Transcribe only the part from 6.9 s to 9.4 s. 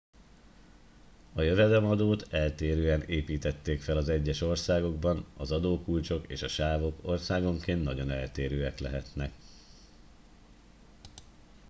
országonként nagyon eltérőek lehetnek